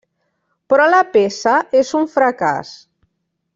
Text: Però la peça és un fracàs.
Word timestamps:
Però 0.73 0.87
la 0.91 1.01
peça 1.17 1.53
és 1.83 1.93
un 2.01 2.11
fracàs. 2.17 2.75